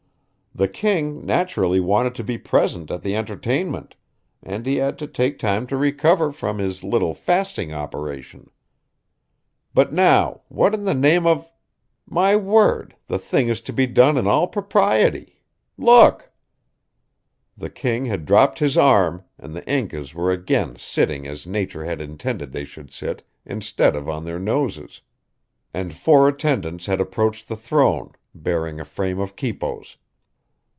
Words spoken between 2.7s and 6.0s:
at the entertainment, and he had to take time to